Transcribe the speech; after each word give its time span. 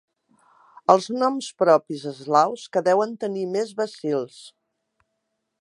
Els 0.93 1.09
noms 1.23 1.49
propis 1.65 2.07
eslaus 2.13 2.65
que 2.77 2.85
deuen 2.91 3.15
tenir 3.27 3.47
més 3.55 3.77
bacils. 3.83 4.45